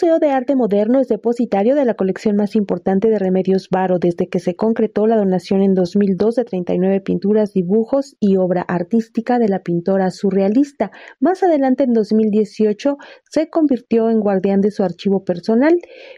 [0.00, 4.28] Museo de Arte Moderno es depositario de la colección más importante de Remedios Varo desde
[4.28, 9.48] que se concretó la donación en 2002 de 39 pinturas, dibujos y obra artística de
[9.48, 10.92] la pintora surrealista.
[11.18, 12.96] Más adelante, en 2018,
[13.28, 15.74] se convirtió en guardián de su archivo personal,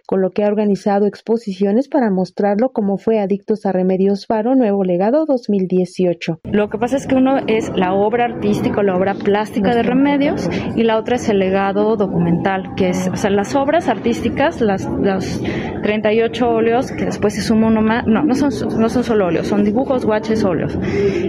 [0.07, 4.85] con lo que ha organizado exposiciones para mostrarlo como fue Adictos a Remedios Varo, Nuevo
[4.85, 6.41] Legado 2018.
[6.53, 10.51] Lo que pasa es que uno es la obra artística, la obra plástica de Remedios
[10.77, 14.85] y la otra es el legado documental, que es, o sea, las obras artísticas, las,
[14.85, 15.41] los
[15.83, 19.47] 38 óleos, que después se suma uno más, no, no son, no son solo óleos,
[19.47, 20.79] son dibujos, guaches, óleos,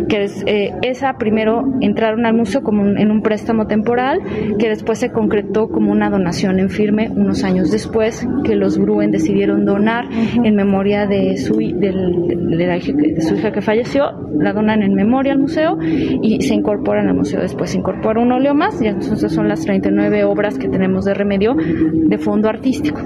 [0.09, 4.19] que es, eh, esa primero entraron al museo como en un préstamo temporal,
[4.57, 9.11] que después se concretó como una donación en firme unos años después, que los Gruen
[9.11, 14.05] decidieron donar en memoria de su, de su hija que falleció,
[14.39, 18.31] la donan en memoria al museo y se incorporan al museo después, se incorpora un
[18.31, 23.01] óleo más, y entonces son las 39 obras que tenemos de remedio de fondo artístico.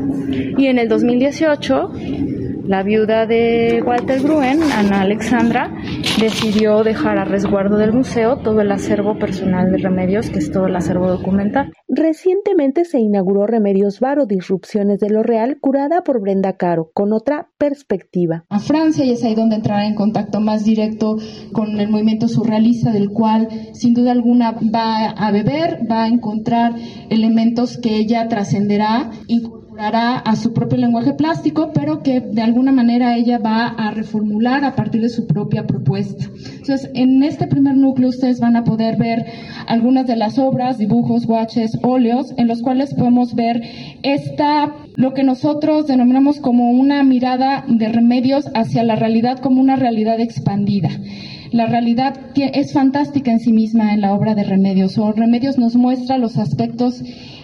[0.55, 1.91] Y en el 2018
[2.67, 5.71] la viuda de Walter Gruen, Ana Alexandra,
[6.19, 10.67] decidió dejar a resguardo del museo todo el acervo personal de Remedios, que es todo
[10.67, 11.71] el acervo documental.
[11.87, 17.49] Recientemente se inauguró Remedios Varo, Disrupciones de lo Real, curada por Brenda Caro, con otra
[17.57, 18.45] perspectiva.
[18.49, 21.17] A Francia y es ahí donde entrará en contacto más directo
[21.53, 26.73] con el movimiento surrealista, del cual sin duda alguna va a beber, va a encontrar
[27.09, 29.11] elementos que ella trascenderá
[29.77, 34.75] a su propio lenguaje plástico, pero que de alguna manera ella va a reformular a
[34.75, 36.25] partir de su propia propuesta.
[36.51, 39.25] Entonces, en este primer núcleo ustedes van a poder ver
[39.67, 43.61] algunas de las obras, dibujos, guaches, óleos, en los cuales podemos ver
[44.03, 49.75] esta, lo que nosotros denominamos como una mirada de remedios hacia la realidad como una
[49.75, 50.89] realidad expandida.
[51.51, 54.97] La realidad es fantástica en sí misma en la obra de Remedios.
[54.97, 57.01] O Remedios nos muestra los aspectos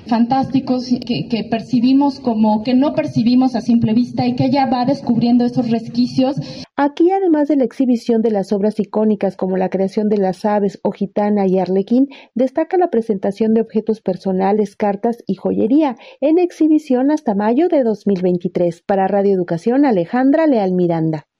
[0.07, 5.45] fantásticos que, percibimos como que no percibimos a simple vista y que ella va descubriendo
[5.45, 6.37] esos resquicios.
[6.75, 10.79] Aquí, además de la exhibición de las obras icónicas como la creación de las aves
[10.83, 17.11] o gitana y arlequín, destaca la presentación de objetos personales, cartas y joyería en exhibición
[17.11, 18.81] hasta mayo de 2023.
[18.81, 21.27] Para Radio Educación, Alejandra Leal Miranda.